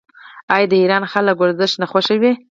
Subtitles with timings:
[0.53, 2.31] آیا د ایران خلک ورزش نه خوښوي؟